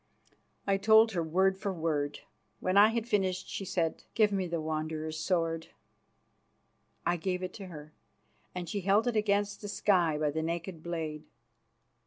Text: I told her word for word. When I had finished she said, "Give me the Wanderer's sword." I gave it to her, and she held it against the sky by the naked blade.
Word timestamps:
I 0.65 0.77
told 0.77 1.11
her 1.11 1.21
word 1.21 1.59
for 1.59 1.71
word. 1.71 2.21
When 2.59 2.75
I 2.75 2.87
had 2.87 3.07
finished 3.07 3.47
she 3.47 3.65
said, 3.65 4.03
"Give 4.15 4.31
me 4.31 4.47
the 4.47 4.59
Wanderer's 4.59 5.19
sword." 5.19 5.67
I 7.05 7.17
gave 7.17 7.43
it 7.43 7.53
to 7.59 7.67
her, 7.67 7.93
and 8.55 8.67
she 8.67 8.81
held 8.81 9.05
it 9.05 9.15
against 9.15 9.61
the 9.61 9.67
sky 9.67 10.17
by 10.17 10.31
the 10.31 10.41
naked 10.41 10.81
blade. 10.81 11.25